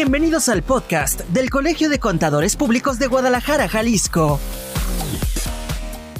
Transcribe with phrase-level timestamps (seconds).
[0.00, 4.38] Bienvenidos al podcast del Colegio de Contadores Públicos de Guadalajara, Jalisco.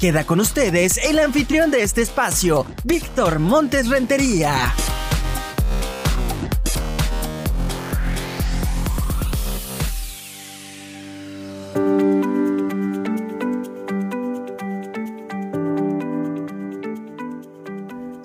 [0.01, 4.73] Queda con ustedes el anfitrión de este espacio, Víctor Montes Rentería.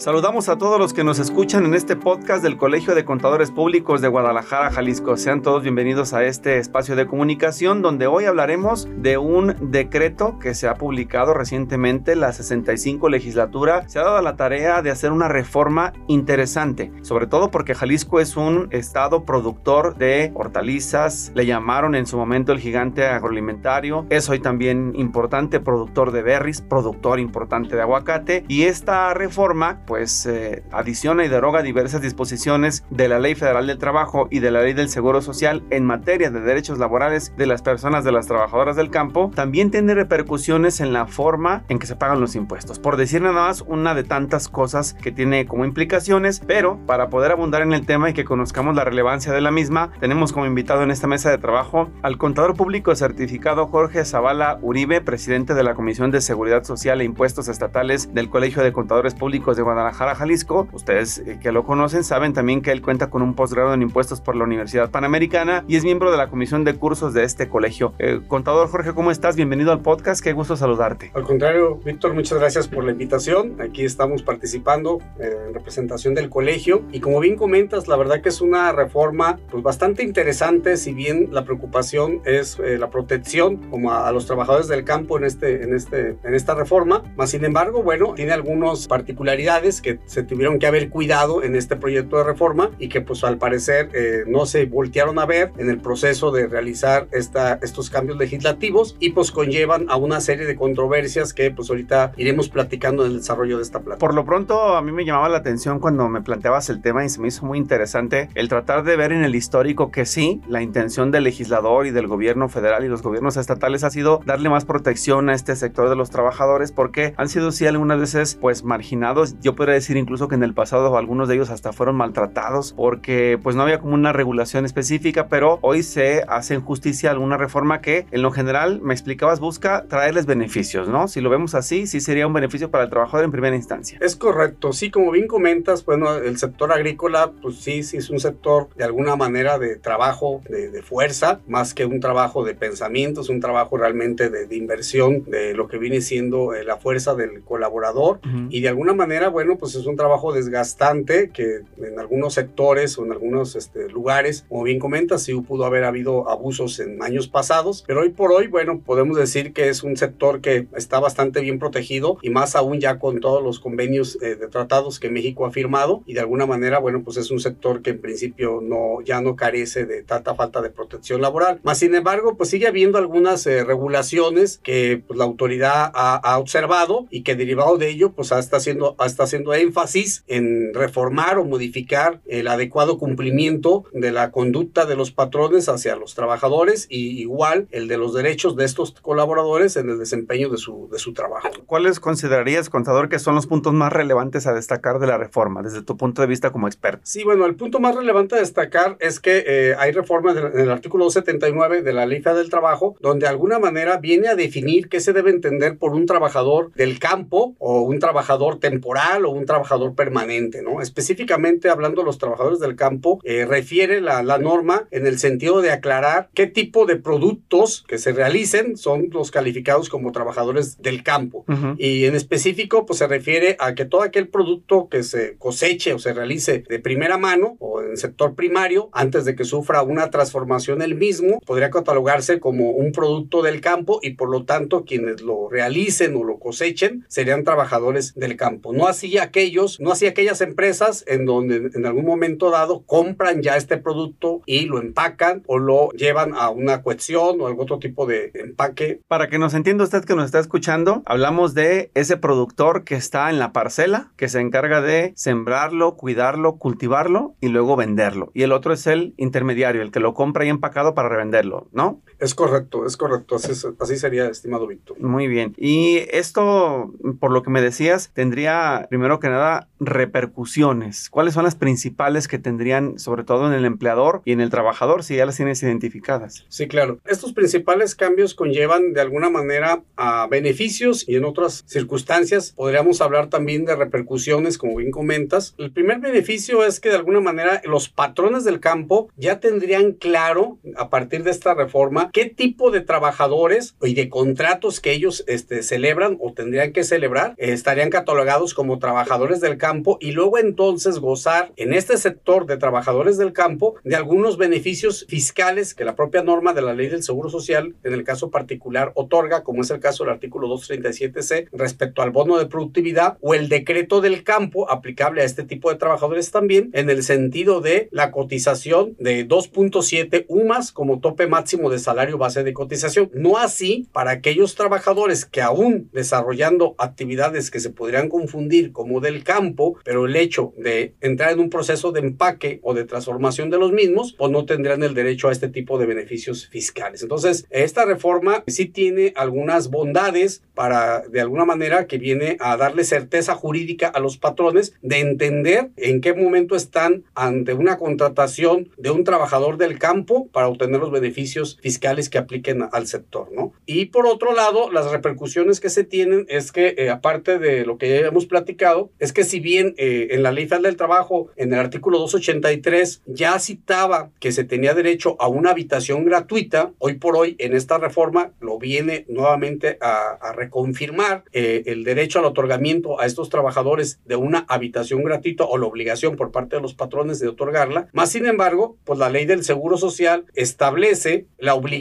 [0.04, 4.02] Saludamos a todos los que nos escuchan en este podcast del Colegio de Contadores Públicos
[4.02, 5.16] de Guadalajara, Jalisco.
[5.16, 10.54] Sean todos bienvenidos a este espacio de comunicación donde hoy hablaremos de un decreto que
[10.54, 13.88] se ha publicado recientemente, la 65 legislatura.
[13.88, 18.36] Se ha dado la tarea de hacer una reforma interesante, sobre todo porque Jalisco es
[18.36, 24.40] un estado productor de hortalizas, le llamaron en su momento el gigante agroalimentario, es hoy
[24.40, 31.24] también importante productor de berries, productor importante de aguacate y esta reforma pues eh, adiciona
[31.24, 34.88] y deroga diversas disposiciones de la Ley Federal del Trabajo y de la Ley del
[34.88, 39.30] Seguro Social en materia de derechos laborales de las personas de las trabajadoras del campo,
[39.34, 42.78] también tiene repercusiones en la forma en que se pagan los impuestos.
[42.78, 47.32] Por decir nada más una de tantas cosas que tiene como implicaciones, pero para poder
[47.32, 50.82] abundar en el tema y que conozcamos la relevancia de la misma, tenemos como invitado
[50.82, 55.74] en esta mesa de trabajo al contador público certificado Jorge Zavala Uribe, presidente de la
[55.74, 60.14] Comisión de Seguridad Social e Impuestos Estatales del Colegio de Contadores Públicos de Guadalajara Guadalajara,
[60.14, 60.66] Jalisco.
[60.72, 64.22] Ustedes eh, que lo conocen saben también que él cuenta con un posgrado en impuestos
[64.22, 67.92] por la Universidad Panamericana y es miembro de la comisión de cursos de este colegio.
[67.98, 69.36] Eh, contador Jorge, ¿cómo estás?
[69.36, 70.24] Bienvenido al podcast.
[70.24, 71.10] Qué gusto saludarte.
[71.12, 73.60] Al contrario, Víctor, muchas gracias por la invitación.
[73.60, 78.30] Aquí estamos participando eh, en representación del colegio y como bien comentas, la verdad que
[78.30, 84.10] es una reforma pues bastante interesante, si bien la preocupación es la protección como a,
[84.12, 88.14] los trabajadores del campo en este en este en esta reforma, más sin embargo, bueno,
[88.14, 92.88] tiene algunas particularidades que se tuvieron que haber cuidado en este proyecto de reforma y
[92.88, 97.08] que pues al parecer eh, no se voltearon a ver en el proceso de realizar
[97.12, 102.12] esta, estos cambios legislativos y pues conllevan a una serie de controversias que pues ahorita
[102.16, 103.98] iremos platicando en el desarrollo de esta plataforma.
[103.98, 107.08] Por lo pronto a mí me llamaba la atención cuando me planteabas el tema y
[107.08, 110.62] se me hizo muy interesante el tratar de ver en el histórico que sí, la
[110.62, 114.64] intención del legislador y del gobierno federal y los gobiernos estatales ha sido darle más
[114.64, 119.36] protección a este sector de los trabajadores porque han sido sí algunas veces pues marginados.
[119.40, 123.38] Yo podría decir incluso que en el pasado algunos de ellos hasta fueron maltratados porque
[123.42, 127.80] pues no había como una regulación específica, pero hoy se hace en justicia alguna reforma
[127.80, 131.08] que en lo general, me explicabas, busca traerles beneficios, ¿no?
[131.08, 133.96] Si lo vemos así, sí sería un beneficio para el trabajador en primera instancia.
[134.02, 138.20] Es correcto, sí, como bien comentas, bueno, el sector agrícola, pues sí, sí es un
[138.20, 143.30] sector de alguna manera de trabajo, de, fuerza, más que un trabajo de pensamiento, es
[143.30, 148.20] un trabajo realmente de, inversión, de lo que viene siendo eh, la fuerza del colaborador
[148.50, 153.04] y de alguna manera, bueno, pues es un trabajo desgastante que en algunos sectores o
[153.04, 157.84] en algunos este, lugares, como bien comentas, sí pudo haber habido abusos en años pasados,
[157.86, 161.58] pero hoy por hoy, bueno, podemos decir que es un sector que está bastante bien
[161.58, 165.50] protegido y más aún ya con todos los convenios eh, de tratados que México ha
[165.50, 169.20] firmado y de alguna manera, bueno, pues es un sector que en principio no, ya
[169.20, 171.60] no carece de tanta falta de protección laboral.
[171.62, 176.38] Más sin embargo, pues sigue habiendo algunas eh, regulaciones que pues, la autoridad ha, ha,
[176.38, 181.44] observado y que derivado de ello, pues está haciendo, está haciendo énfasis en reformar o
[181.44, 187.66] modificar el adecuado cumplimiento de la conducta de los patrones hacia los trabajadores y igual
[187.72, 191.48] el de los derechos de estos colaboradores en el desempeño de su, de su trabajo.
[191.66, 195.82] ¿Cuáles considerarías, contador, que son los puntos más relevantes a destacar de la reforma desde
[195.82, 197.00] tu punto de vista como experto?
[197.02, 200.70] Sí, bueno, el punto más relevante a destacar es que eh, hay reformas en el
[200.70, 205.00] artículo 279 de la Ley del Trabajo, donde de alguna manera viene a definir qué
[205.00, 209.94] se debe entender por un trabajador del campo o un trabajador temporal o un trabajador
[209.94, 210.80] permanente, ¿no?
[210.80, 215.60] Específicamente hablando de los trabajadores del campo, eh, refiere la, la, norma en el sentido
[215.60, 221.02] de aclarar qué tipo de productos que se realicen son los calificados como trabajadores del
[221.02, 221.44] campo.
[221.78, 225.98] Y en específico, pues se refiere a que todo aquel producto que se coseche o
[225.98, 230.82] se realice de primera mano o en sector primario, antes de que sufra una transformación
[230.82, 235.48] el mismo, podría catalogarse como un producto del campo y por lo tanto quienes lo
[235.48, 238.72] realicen o lo cosechen serían trabajadores del campo.
[238.72, 243.56] No así aquellos no así aquellas empresas en donde en algún momento dado compran ya
[243.56, 248.06] este producto y lo empacan o lo llevan a una cohesión o algún otro tipo
[248.06, 249.00] de empaque.
[249.08, 253.30] Para que nos entienda usted que nos está escuchando, hablamos de ese productor que está
[253.30, 258.30] en la parcela, que se encarga de sembrarlo, cuidarlo, cultivarlo y luego venderlo.
[258.34, 262.00] Y el otro es el intermediario, el que lo compra y empacado para revenderlo, ¿no?
[262.18, 263.36] Es correcto, es correcto.
[263.36, 265.00] Así, así sería, estimado Víctor.
[265.00, 265.54] Muy bien.
[265.56, 271.10] Y esto, por lo que me decías, tendría primero que nada repercusiones?
[271.10, 275.04] ¿Cuáles son las principales que tendrían, sobre todo en el empleador y en el trabajador,
[275.04, 276.44] si ya las tienes identificadas?
[276.48, 276.98] Sí, claro.
[277.06, 283.28] Estos principales cambios conllevan de alguna manera a beneficios y en otras circunstancias podríamos hablar
[283.28, 285.54] también de repercusiones, como bien comentas.
[285.58, 290.58] El primer beneficio es que de alguna manera los patrones del campo ya tendrían claro
[290.76, 295.62] a partir de esta reforma qué tipo de trabajadores y de contratos que ellos este,
[295.62, 300.98] celebran o tendrían que celebrar eh, estarían catalogados como trabajadores del campo y luego entonces
[300.98, 306.22] gozar en este sector de trabajadores del campo de algunos beneficios fiscales que la propia
[306.22, 309.80] norma de la ley del Seguro Social en el caso particular otorga, como es el
[309.80, 315.22] caso del artículo 237C respecto al bono de productividad o el decreto del campo aplicable
[315.22, 320.72] a este tipo de trabajadores también en el sentido de la cotización de 2.7 UMAS
[320.72, 323.10] como tope máximo de salario base de cotización.
[323.14, 329.24] No así para aquellos trabajadores que aún desarrollando actividades que se podrían confundir como del
[329.24, 333.58] campo, pero el hecho de entrar en un proceso de empaque o de transformación de
[333.58, 337.02] los mismos, pues no tendrán el derecho a este tipo de beneficios fiscales.
[337.02, 342.84] Entonces, esta reforma sí tiene algunas bondades para, de alguna manera, que viene a darle
[342.84, 348.90] certeza jurídica a los patrones de entender en qué momento están ante una contratación de
[348.90, 353.52] un trabajador del campo para obtener los beneficios fiscales que apliquen al sector, ¿no?
[353.66, 357.76] Y por otro lado, las repercusiones que se tienen es que, eh, aparte de lo
[357.76, 361.28] que ya hemos platicado, es que si bien eh, en la Ley Federal del Trabajo,
[361.36, 366.94] en el artículo 283, ya citaba que se tenía derecho a una habitación gratuita, hoy
[366.94, 372.98] por hoy en esta reforma lo viene nuevamente a, reconfirmar eh, el derecho al otorgamiento
[372.98, 377.20] a estos trabajadores de una habitación gratuita o la obligación por parte de los patrones
[377.20, 377.88] de otorgarla.
[377.92, 381.73] Más sin embargo, pues la ley del Seguro Social establece la obligación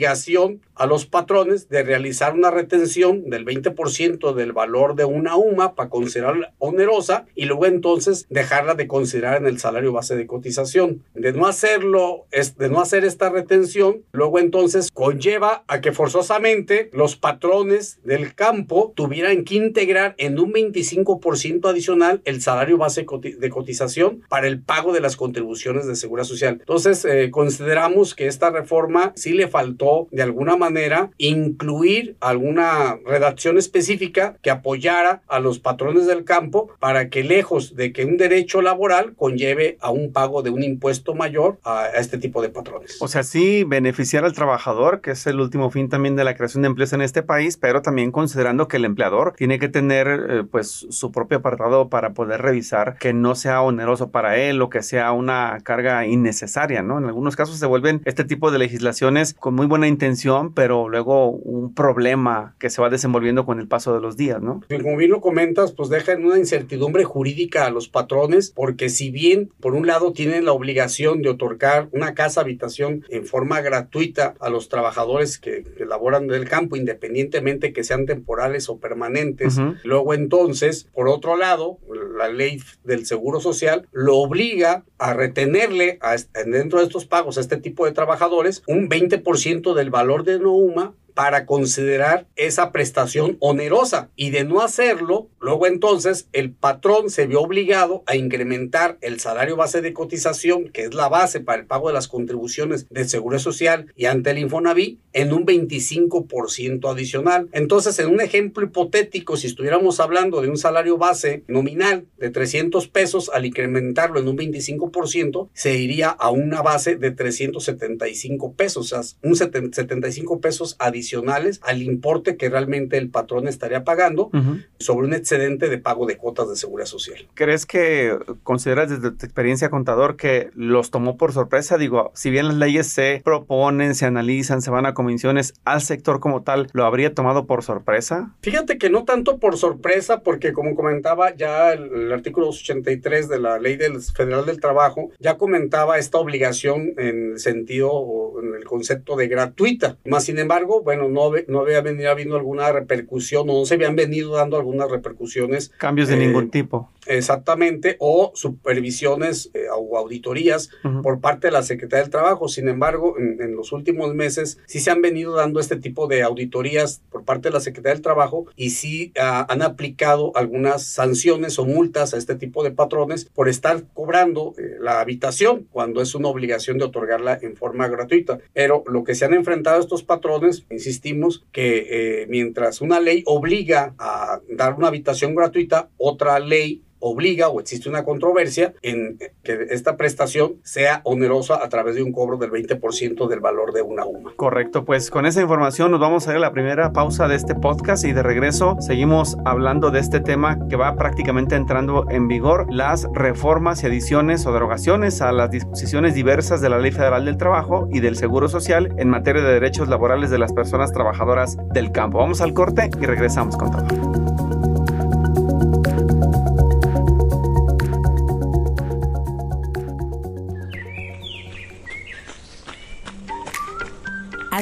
[0.75, 5.90] a los patrones de realizar una retención del 20% del valor de una UMA para
[5.90, 11.04] considerarla onerosa y luego entonces dejarla de considerar en el salario base de cotización.
[11.13, 17.16] De no hacerlo, de no hacer esta retención, luego entonces conlleva a que forzosamente los
[17.16, 24.24] patrones del campo tuvieran que integrar en un 25% adicional el salario base de cotización
[24.30, 26.57] para el pago de las contribuciones de seguridad social.
[26.60, 33.57] Entonces, eh, consideramos que esta reforma sí le faltó de alguna manera incluir alguna redacción
[33.57, 38.62] específica que apoyara a los patrones del campo para que lejos de que un derecho
[38.62, 42.97] laboral conlleve a un pago de un impuesto mayor a, este tipo de patrones.
[43.01, 46.63] O sea, sí beneficiar al trabajador, que es el último fin también de la creación
[46.63, 50.44] de empleos en este país, pero también considerando que el empleador tiene que tener eh,
[50.50, 54.81] pues su propio apartado para poder revisar que no sea oneroso para él o que
[54.81, 56.97] sea una carga innecesaria, ¿no?
[56.97, 61.31] En algunos casos se vuelven este tipo de legislaciones con muy buena intención, pero luego
[61.31, 64.61] un problema que se va desenvolviendo con el paso de los días, ¿no?
[64.69, 69.09] Como bien lo comentas, pues deja en una incertidumbre jurídica a los patrones, porque si
[69.09, 74.35] bien por un lado tienen la obligación de otorgar una casa habitación en forma gratuita
[74.39, 80.13] a los trabajadores que, que laboran del campo, independientemente que sean temporales o permanentes, luego
[80.13, 81.79] entonces, por otro lado,
[82.15, 86.15] la ley del Seguro Social lo obliga a retenerle a,
[86.45, 90.94] dentro de estos pagos a este tipo de trabajadores un 20% del valor de NOUMA
[91.13, 97.42] para considerar esa prestación onerosa y de no hacerlo, luego entonces el patrón se vio
[97.42, 101.87] obligado a incrementar el salario base de cotización, que es la base para el pago
[101.87, 107.49] de las contribuciones de Seguro Social y ante el Infonavit, en un 25% adicional.
[107.52, 112.87] Entonces, en un ejemplo hipotético, si estuviéramos hablando de un salario base nominal de 300
[112.87, 119.04] pesos, al incrementarlo en un 25%, se iría a una base de 375 pesos, o
[119.04, 124.31] sea, un 75 pesos adicional adicionales al importe que realmente el patrón estaría pagando
[124.80, 127.28] sobre un excedente de pago de cuotas de seguridad social.
[127.33, 131.78] ¿Crees que consideras desde tu experiencia contador que los tomó por sorpresa?
[131.78, 136.19] Digo, si bien las leyes se proponen, se analizan, se van a comisiones, al sector
[136.19, 138.33] como tal, ¿lo habría tomado por sorpresa?
[138.42, 143.60] Fíjate que no tanto por sorpresa, porque como comentaba ya el, artículo 83 de la
[143.60, 148.64] Ley del Federal del Trabajo, ya comentaba esta obligación en el sentido o en el
[148.64, 149.98] concepto de gratuita.
[150.06, 154.35] Más sin embargo, bueno, no, no había venido habiendo alguna repercusión, no se habían venido
[154.35, 155.69] dando algunas repercusiones.
[155.78, 156.90] Cambios de ningún eh, tipo.
[157.06, 160.69] Exactamente, o supervisiones eh, o auditorías
[161.02, 162.48] por parte de la Secretaría del Trabajo.
[162.48, 167.02] Sin embargo, en, los últimos meses sí se han venido dando este tipo de auditorías
[167.10, 171.66] por parte de la Secretaría del Trabajo y sí ah, han aplicado algunas sanciones o
[171.66, 176.30] multas a este tipo de patrones por estar cobrando eh, la habitación cuando es una
[176.30, 178.40] obligación de otorgarla en forma gratuita.
[178.54, 183.94] Pero lo que se han enfrentado estos patrones, insistimos, que eh, mientras una ley obliga
[183.98, 189.98] a dar una habitación gratuita, otra ley obliga o existe una controversia en que esta
[189.98, 194.33] prestación sea onerosa a través de un cobro del 20% del valor de una UMA.
[194.36, 197.56] Correcto, pues con esa información nos vamos a ir a la primera pausa de este
[197.56, 202.68] podcast y de regreso seguimos hablando de este tema que va prácticamente entrando en vigor,
[202.72, 207.38] las reformas y adiciones o derogaciones a las disposiciones diversas de la Ley Federal del
[207.38, 211.92] Trabajo y del Seguro Social en materia de derechos laborales de las personas trabajadoras del
[211.92, 212.19] campo.
[212.19, 214.22] Vamos al corte y regresamos con todo.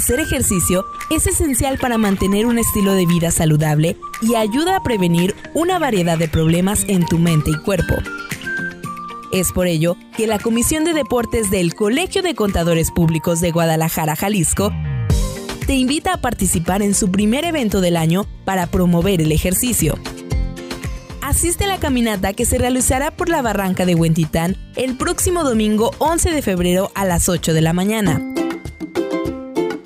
[0.01, 5.36] Hacer ejercicio es esencial para mantener un estilo de vida saludable y ayuda a prevenir
[5.53, 7.93] una variedad de problemas en tu mente y cuerpo.
[9.31, 14.15] Es por ello que la Comisión de Deportes del Colegio de Contadores Públicos de Guadalajara,
[14.15, 14.72] Jalisco,
[15.67, 20.00] te invita a participar en su primer evento del año para promover el ejercicio.
[21.22, 25.91] Asiste a la caminata que se realizará por la barranca de Huentitán el próximo domingo
[26.00, 28.31] 11 de febrero a las 8 de la mañana.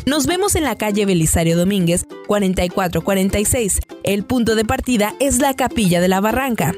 [0.06, 3.80] Nos vemos en la calle Belisario Domínguez, 4446.
[4.04, 6.76] El punto de partida es la capilla de la barranca.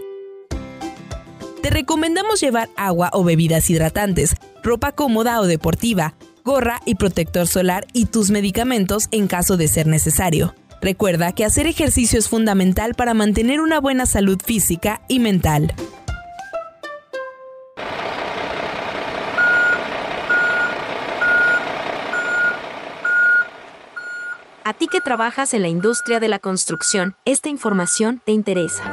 [1.62, 6.16] Te recomendamos llevar agua o bebidas hidratantes, ropa cómoda o deportiva,
[6.46, 10.56] gorra y protector solar y tus medicamentos en caso de ser necesario.
[10.82, 15.74] Recuerda que hacer ejercicio es fundamental para mantener una buena salud física y mental.
[24.78, 28.84] Ti que trabajas en la industria de la construcción, esta información te interesa.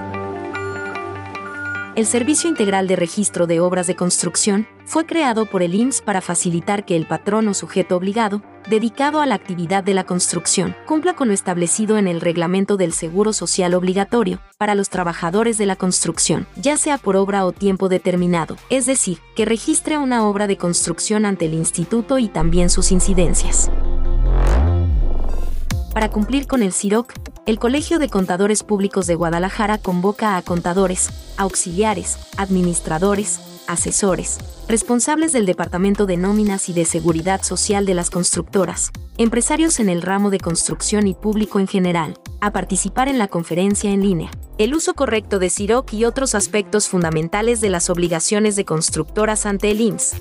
[1.95, 6.21] El Servicio Integral de Registro de Obras de Construcción fue creado por el IMSS para
[6.21, 11.15] facilitar que el patrón o sujeto obligado, dedicado a la actividad de la construcción, cumpla
[11.15, 15.77] con lo establecido en el reglamento del Seguro Social Obligatorio para los trabajadores de la
[15.77, 20.57] construcción, ya sea por obra o tiempo determinado, es decir, que registre una obra de
[20.57, 23.71] construcción ante el instituto y también sus incidencias.
[25.95, 27.13] Para cumplir con el CIROC,
[27.47, 35.47] el Colegio de Contadores Públicos de Guadalajara convoca a contadores, auxiliares, administradores, asesores, responsables del
[35.47, 40.41] Departamento de Nóminas y de Seguridad Social de las constructoras, empresarios en el ramo de
[40.41, 44.33] construcción y público en general, a participar en la conferencia en línea.
[44.59, 49.71] El uso correcto de CIROC y otros aspectos fundamentales de las obligaciones de constructoras ante
[49.71, 50.17] el IMSS.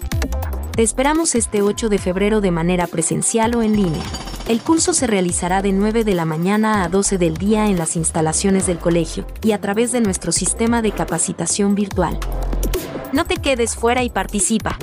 [0.74, 4.04] Te esperamos este 8 de febrero de manera presencial o en línea.
[4.48, 7.96] El curso se realizará de 9 de la mañana a 12 del día en las
[7.96, 12.20] instalaciones del colegio y a través de nuestro sistema de capacitación virtual.
[13.14, 14.78] No te quedes fuera y participa.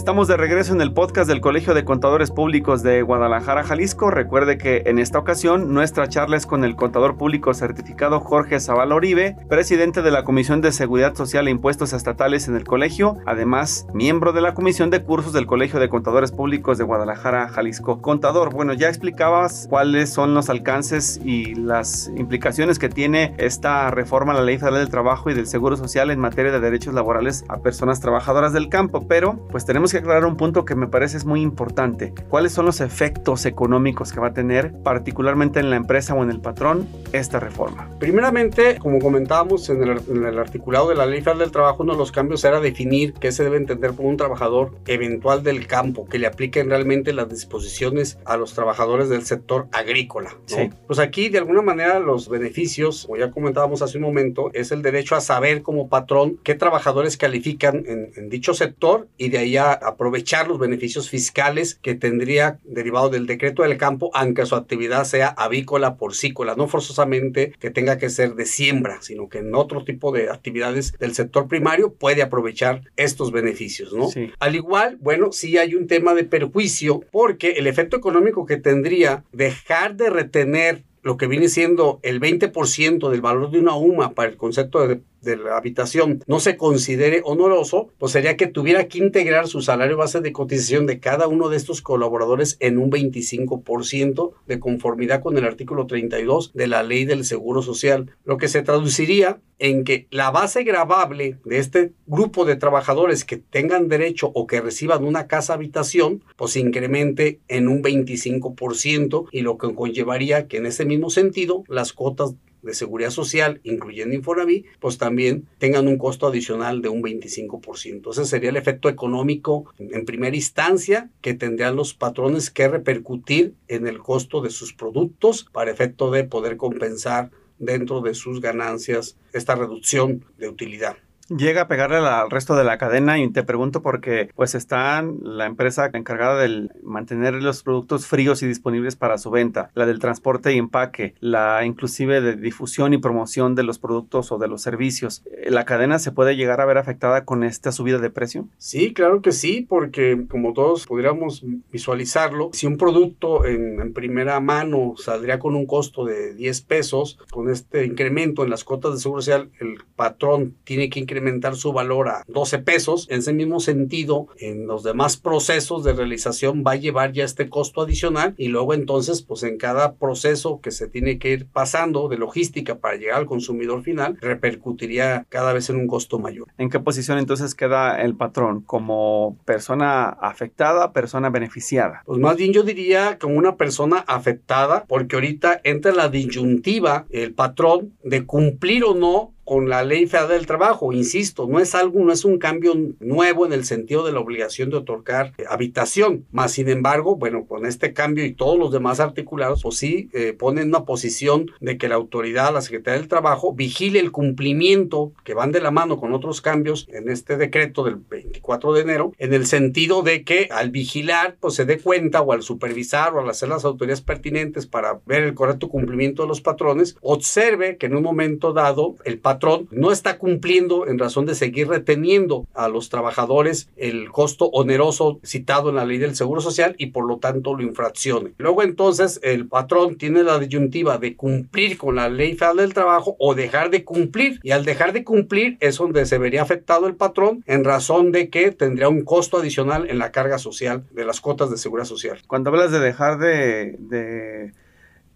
[0.00, 4.10] Estamos de regreso en el podcast del Colegio de Contadores Públicos de Guadalajara, Jalisco.
[4.10, 8.94] Recuerde que en esta ocasión nuestra charla es con el contador público certificado Jorge Zavala
[8.94, 13.86] Oribe, presidente de la Comisión de Seguridad Social e Impuestos Estatales en el colegio, además
[13.92, 18.00] miembro de la Comisión de Cursos del Colegio de Contadores Públicos de Guadalajara, Jalisco.
[18.00, 24.32] Contador, bueno, ya explicabas cuáles son los alcances y las implicaciones que tiene esta reforma
[24.32, 27.44] a la Ley Federal del Trabajo y del Seguro Social en materia de derechos laborales
[27.48, 31.16] a personas trabajadoras del campo, pero pues tenemos que aclarar un punto que me parece
[31.16, 32.12] es muy importante.
[32.28, 36.30] ¿Cuáles son los efectos económicos que va a tener, particularmente en la empresa o en
[36.30, 37.88] el patrón, esta reforma?
[37.98, 42.12] Primeramente, como comentábamos en el, articulado de la Ley Federal del Trabajo, uno de los
[42.12, 46.26] cambios era definir qué se debe entender por un trabajador eventual del campo, que le
[46.26, 50.36] apliquen realmente las disposiciones a los trabajadores del sector agrícola.
[50.46, 50.70] Sí.
[50.86, 54.82] Pues aquí, de alguna manera, los beneficios, como ya comentábamos hace un momento, es el
[54.82, 59.56] derecho a saber como patrón qué trabajadores califican en, en dicho sector y de ahí
[59.56, 65.04] a aprovechar los beneficios fiscales que tendría derivado del decreto del campo, aunque su actividad
[65.04, 69.84] sea avícola, porcícola, no forzosamente que tenga que ser de siembra, sino que en otro
[69.84, 74.08] tipo de actividades del sector primario puede aprovechar estos beneficios, ¿no?
[74.38, 79.24] Al igual, bueno, sí hay un tema de perjuicio porque el efecto económico que tendría
[79.32, 84.28] dejar de retener lo que viene siendo el 20% del valor de una UMA para
[84.28, 88.98] el concepto de de la habitación no se considere honoroso, pues sería que tuviera que
[88.98, 94.32] integrar su salario base de cotización de cada uno de estos colaboradores en un 25%
[94.46, 98.62] de conformidad con el artículo 32 de la ley del Seguro Social, lo que se
[98.62, 104.46] traduciría en que la base gravable de este grupo de trabajadores que tengan derecho o
[104.46, 110.56] que reciban una casa habitación, pues incremente en un 25% y lo que conllevaría que
[110.56, 115.98] en ese mismo sentido las cuotas de seguridad social, incluyendo Infonavit, pues también tengan un
[115.98, 118.10] costo adicional de un 25%.
[118.10, 123.86] Ese sería el efecto económico en primera instancia que tendrían los patrones que repercutir en
[123.86, 129.54] el costo de sus productos para efecto de poder compensar dentro de sus ganancias esta
[129.54, 130.96] reducción de utilidad
[131.30, 135.46] llega a pegarle al resto de la cadena y te pregunto porque pues está la
[135.46, 140.52] empresa encargada de mantener los productos fríos y disponibles para su venta, la del transporte
[140.52, 145.22] y empaque, la inclusive de difusión y promoción de los productos o de los servicios.
[145.46, 148.48] ¿La cadena se puede llegar a ver afectada con esta subida de precio?
[148.58, 154.40] Sí, claro que sí, porque como todos podríamos visualizarlo, si un producto en, en primera
[154.40, 158.98] mano saldría con un costo de 10 pesos, con este incremento en las cuotas de
[158.98, 163.06] seguro social, el patrón tiene que incrementar incrementar su valor a 12 pesos.
[163.10, 167.48] En ese mismo sentido, en los demás procesos de realización va a llevar ya este
[167.50, 172.08] costo adicional y luego entonces, pues en cada proceso que se tiene que ir pasando
[172.08, 176.48] de logística para llegar al consumidor final, repercutiría cada vez en un costo mayor.
[176.56, 178.62] ¿En qué posición entonces queda el patrón?
[178.62, 182.02] ¿Como persona afectada, persona beneficiada?
[182.06, 187.34] Pues más bien yo diría como una persona afectada, porque ahorita entra la disyuntiva el
[187.34, 190.92] patrón de cumplir o no con la ley federal del trabajo.
[190.92, 194.70] Insisto, no es algo, no es un cambio nuevo en el sentido de la obligación
[194.70, 196.24] de otorgar habitación.
[196.30, 200.34] Más sin embargo, bueno, con este cambio y todos los demás articulados, pues sí eh,
[200.34, 205.34] ponen una posición de que la autoridad, la Secretaría del Trabajo, vigile el cumplimiento que
[205.34, 209.34] van de la mano con otros cambios en este decreto del 24 de enero, en
[209.34, 213.28] el sentido de que al vigilar, pues se dé cuenta o al supervisar o al
[213.28, 217.96] hacer las autoridades pertinentes para ver el correcto cumplimiento de los patrones, observe que en
[217.96, 219.39] un momento dado el patrón
[219.70, 225.70] no está cumpliendo en razón de seguir reteniendo a los trabajadores el costo oneroso citado
[225.70, 228.32] en la ley del Seguro Social y por lo tanto lo infraccione.
[228.38, 233.16] Luego entonces el patrón tiene la disyuntiva de cumplir con la ley federal del trabajo
[233.18, 236.96] o dejar de cumplir y al dejar de cumplir es donde se vería afectado el
[236.96, 241.20] patrón en razón de que tendría un costo adicional en la carga social de las
[241.20, 242.18] cuotas de seguridad social.
[242.26, 244.52] Cuando hablas de dejar de, de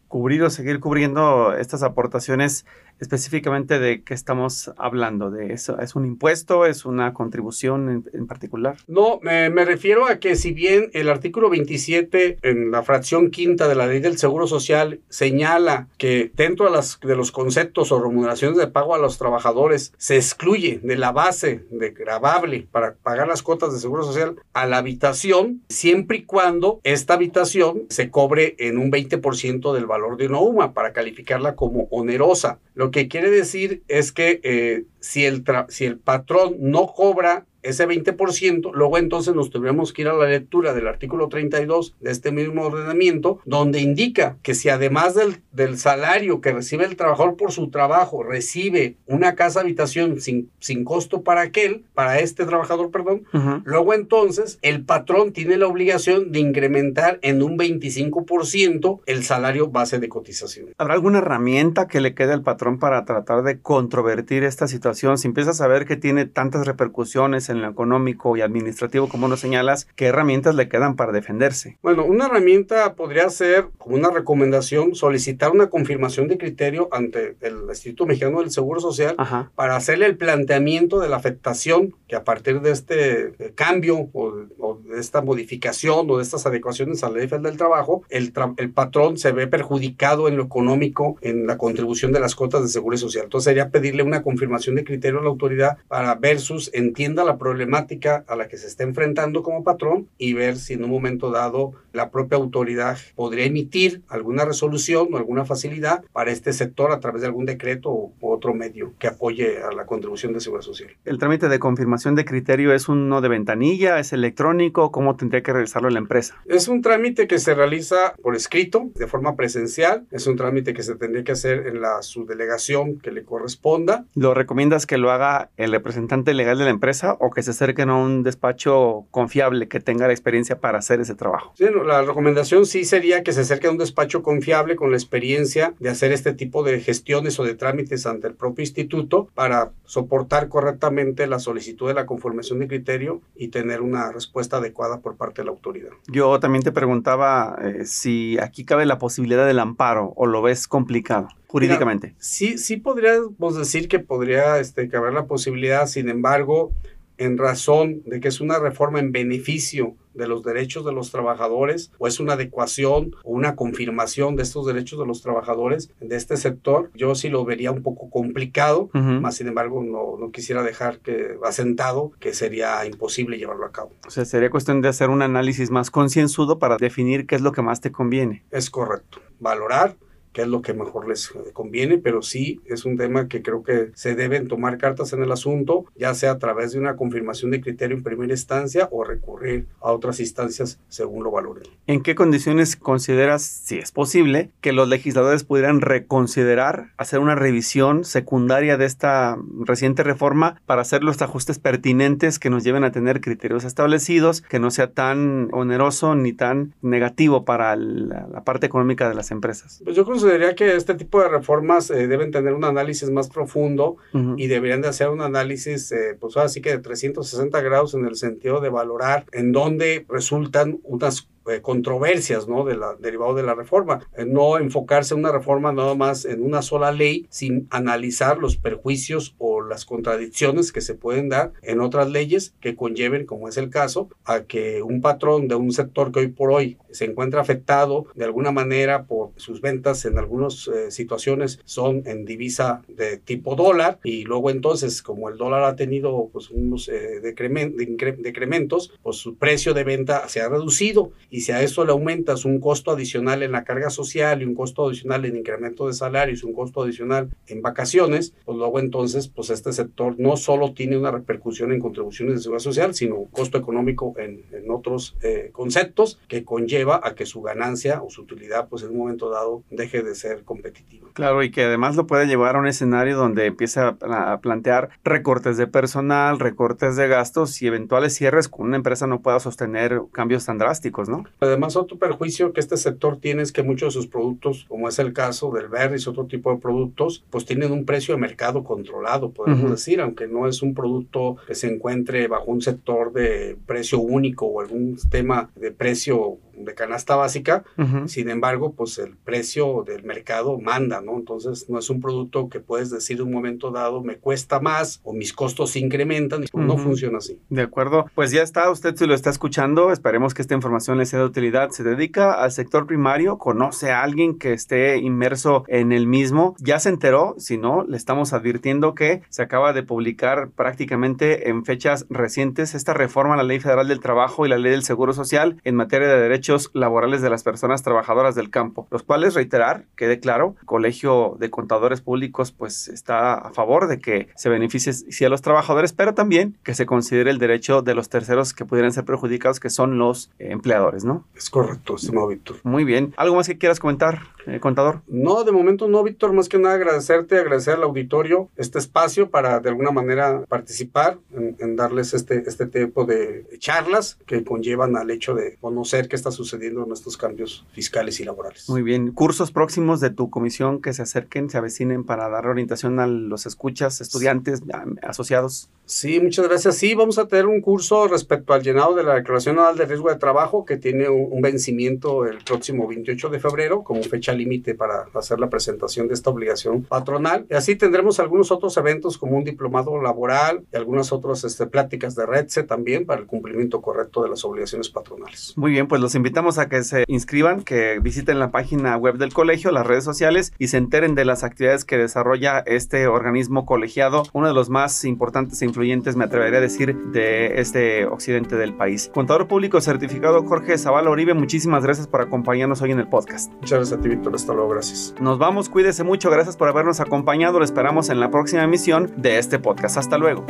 [0.08, 2.66] cubrir o seguir cubriendo estas aportaciones,
[3.00, 8.76] específicamente de qué estamos hablando, de eso, ¿es un impuesto, es una contribución en, particular?
[8.86, 13.74] No, me, refiero a que si bien el artículo 27 en la fracción quinta de
[13.74, 18.58] la ley del Seguro Social señala que dentro de, las, de los conceptos o remuneraciones
[18.58, 23.42] de pago a los trabajadores se excluye de la base de grabable para pagar las
[23.42, 28.78] cuotas de Seguro Social a la habitación, siempre y cuando esta habitación se cobre en
[28.78, 32.58] un 20% del valor de una UMA para calificarla como onerosa.
[32.90, 38.72] Que quiere decir es que eh, si, el si el patrón no cobra ese 20%,
[38.72, 42.62] luego entonces nos tendríamos que ir a la lectura del artículo 32 de este mismo
[42.62, 47.70] ordenamiento, donde indica que si además del, del salario que recibe el trabajador por su
[47.70, 53.24] trabajo, recibe una casa habitación sin, sin costo para aquel, para este trabajador, perdón,
[53.64, 59.98] luego entonces el patrón tiene la obligación de incrementar en un 25% el salario base
[59.98, 60.68] de cotización.
[60.78, 65.18] ¿Habrá alguna herramienta que le quede al patrón para tratar de controvertir esta situación?
[65.18, 69.28] Si empieza a saber que tiene tantas repercusiones en en lo económico y administrativo, como
[69.28, 71.78] nos señalas, ¿qué herramientas le quedan para defenderse?
[71.82, 77.56] Bueno, una herramienta podría ser, como una recomendación, solicitar una confirmación de criterio ante el
[77.68, 79.16] Instituto Mexicano del Seguro Social
[79.54, 84.63] para hacerle el planteamiento de la afectación que a partir de este eh, cambio o,
[84.94, 89.18] de esta modificación o de estas adecuaciones a la ley del trabajo, el, el patrón
[89.18, 93.24] se ve perjudicado en lo económico en la contribución de las cuotas de seguridad social.
[93.24, 98.24] Entonces sería pedirle una confirmación de criterio a la autoridad para versus entienda la problemática
[98.28, 101.72] a la que se está enfrentando como patrón y ver si en un momento dado
[101.92, 107.22] la propia autoridad podría emitir alguna resolución o alguna facilidad para este sector a través
[107.22, 110.90] de algún decreto u otro medio que apoye a la contribución de seguridad social.
[111.04, 115.42] ¿El trámite de confirmación de criterio es uno de ventanilla, es electrónico o cómo tendría
[115.42, 116.36] que realizarlo la empresa?
[116.46, 120.06] Es un trámite que se realiza por escrito, de forma presencial.
[120.10, 124.04] Es un trámite que se tendría que hacer en la subdelegación que le corresponda.
[124.14, 127.90] ¿Lo recomiendas que lo haga el representante legal de la empresa o que se acerquen
[127.90, 131.52] a un despacho confiable que tenga la experiencia para hacer ese trabajo?
[131.56, 135.74] Sí, la recomendación sí sería que se acerque a un despacho confiable con la experiencia
[135.78, 140.48] de hacer este tipo de gestiones o de trámites ante el propio instituto para soportar
[140.48, 145.42] correctamente la solicitud de la conformación de criterio y tener una respuesta adecuada por parte
[145.42, 145.90] de la autoridad.
[146.08, 150.68] Yo también te preguntaba eh, si aquí cabe la posibilidad del amparo o lo ves
[150.68, 152.14] complicado jurídicamente.
[152.18, 156.72] sí, sí podríamos decir que podría este, caber la posibilidad, sin embargo,
[157.18, 161.90] en razón de que es una reforma en beneficio de los derechos de los trabajadores
[161.98, 166.36] o es una adecuación o una confirmación de estos derechos de los trabajadores de este
[166.36, 171.00] sector, yo sí lo vería un poco complicado, más sin embargo no, no quisiera dejar
[171.00, 173.90] que asentado que sería imposible llevarlo a cabo.
[174.06, 177.52] O sea, sería cuestión de hacer un análisis más concienzudo para definir qué es lo
[177.52, 178.44] que más te conviene.
[178.50, 179.96] Es correcto, valorar
[180.34, 183.92] qué es lo que mejor les conviene, pero sí es un tema que creo que
[183.94, 187.60] se deben tomar cartas en el asunto, ya sea a través de una confirmación de
[187.60, 191.62] criterio en primera instancia o recurrir a otras instancias según lo valoren.
[191.86, 198.04] ¿En qué condiciones consideras, si es posible, que los legisladores pudieran reconsiderar hacer una revisión
[198.04, 203.20] secundaria de esta reciente reforma para hacer los ajustes pertinentes que nos lleven a tener
[203.20, 209.08] criterios establecidos, que no sea tan oneroso ni tan negativo para la, la parte económica
[209.08, 209.80] de las empresas?
[209.84, 213.96] Pues yo consideraría que este tipo de reformas eh, deben tener un análisis más profundo
[214.36, 218.16] y deberían de hacer un análisis, eh, pues así que de 360 grados en el
[218.16, 222.64] sentido de valorar en dónde resultan unas eh, controversias, ¿no?
[222.64, 224.08] De la, derivado de la reforma.
[224.16, 228.56] Eh, no enfocarse en una reforma nada más en una sola ley sin analizar los
[228.56, 233.58] perjuicios o las contradicciones que se pueden dar en otras leyes que conlleven, como es
[233.58, 237.42] el caso, a que un patrón de un sector que hoy por hoy se encuentra
[237.42, 243.18] afectado de alguna manera por sus ventas en algunas eh, situaciones son en divisa de
[243.18, 246.90] tipo dólar y luego entonces como el dólar ha tenido pues unos
[247.22, 252.44] decrementos, pues su precio de venta se ha reducido y si a eso le aumentas
[252.44, 256.44] un costo adicional en la carga social y un costo adicional en incremento de salarios,
[256.44, 261.10] un costo adicional en vacaciones, pues luego entonces, pues este sector no solo tiene una
[261.10, 266.20] repercusión en contribuciones de seguridad social, sino un costo económico en, en otros eh, conceptos
[266.28, 270.04] que conlleva a que su ganancia o su utilidad, pues en un momento dado, deje
[270.04, 271.08] de ser competitiva.
[271.14, 275.56] Claro, y que además lo puede llevar a un escenario donde empieza a plantear recortes
[275.56, 280.46] de personal, recortes de gastos y eventuales cierres con una empresa no pueda sostener cambios
[280.46, 281.23] tan drásticos, ¿no?
[281.40, 284.98] Además, otro perjuicio que este sector tiene es que muchos de sus productos, como es
[284.98, 289.30] el caso del berries, otro tipo de productos, pues tienen un precio de mercado controlado,
[289.30, 293.98] podemos decir, aunque no es un producto que se encuentre bajo un sector de precio
[293.98, 297.64] único o algún tema de precio de canasta básica,
[298.06, 301.16] sin embargo, pues el precio del mercado manda, ¿no?
[301.16, 305.00] Entonces no es un producto que puedes decir en un momento dado me cuesta más
[305.04, 307.38] o mis costos se incrementan, no funciona así.
[307.48, 311.06] De acuerdo, pues ya está, usted si lo está escuchando, esperemos que esta información le
[311.14, 315.92] sea de utilidad, se dedica al sector primario, conoce a alguien que esté inmerso en
[315.92, 320.48] el mismo, ya se enteró, si no, le estamos advirtiendo que se acaba de publicar
[320.50, 324.72] prácticamente en fechas recientes esta reforma a la Ley Federal del Trabajo y la Ley
[324.72, 329.04] del Seguro Social en materia de derechos laborales de las personas trabajadoras del campo, los
[329.04, 334.28] cuales reiterar, quede claro, el Colegio de Contadores Públicos pues está a favor de que
[334.34, 338.52] se beneficie a los trabajadores, pero también que se considere el derecho de los terceros
[338.52, 341.24] que pudieran ser perjudicados, que son los empleadores, ¿no?
[341.34, 342.56] Es correcto, estimado Víctor.
[342.62, 343.14] Muy bien.
[343.16, 345.02] ¿Algo más que quieras comentar, eh, contador?
[345.06, 349.60] No, de momento no, Víctor, más que nada agradecerte, agradecer al auditorio este espacio para
[349.60, 355.10] de alguna manera participar en, en darles este, este tipo de charlas que conllevan al
[355.10, 358.68] hecho de conocer qué está sucediendo en estos cambios fiscales y laborales.
[358.68, 359.12] Muy bien.
[359.12, 363.46] ¿Cursos próximos de tu comisión que se acerquen, se avecinen para dar orientación a los
[363.46, 364.62] escuchas, estudiantes,
[365.02, 365.70] asociados?
[365.86, 366.76] Sí, muchas gracias.
[366.76, 370.08] Sí, vamos a tener un curso respecto al llenado de la Declaración Anual de Riesgo
[370.08, 375.06] de Trabajo que tiene un, vencimiento el próximo 28 de febrero como fecha límite para
[375.14, 377.46] hacer la presentación de esta obligación patronal.
[377.50, 382.14] Y así tendremos algunos otros eventos como un diplomado laboral y algunas otras este, pláticas
[382.14, 385.54] de REDSE también para el cumplimiento correcto de las obligaciones patronales.
[385.56, 389.32] Muy bien, pues los invitamos a que se inscriban, que visiten la página web del
[389.32, 394.24] colegio, las redes sociales y se enteren de las actividades que desarrolla este organismo colegiado,
[394.32, 398.74] uno de los más importantes e influyentes, me atrevería a decir, de este occidente del
[398.74, 399.10] país.
[399.14, 403.52] Contador público certificado Jorge Zavala Oribe, muchísimas gracias por acompañarnos hoy en el podcast.
[403.54, 404.68] Muchas gracias a ti, doctor Estalo.
[404.68, 405.14] Gracias.
[405.20, 406.30] Nos vamos, cuídese mucho.
[406.30, 407.58] Gracias por habernos acompañado.
[407.58, 409.98] Lo esperamos en la próxima emisión de este podcast.
[409.98, 410.44] Hasta luego.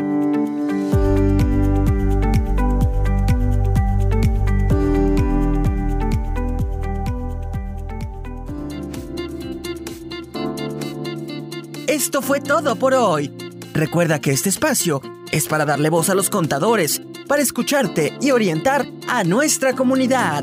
[11.87, 13.33] Esto fue todo por hoy.
[13.73, 15.01] Recuerda que este espacio
[15.33, 20.43] es para darle voz a los contadores, para escucharte y orientar a nuestra comunidad.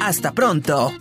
[0.00, 0.92] Hasta pronto.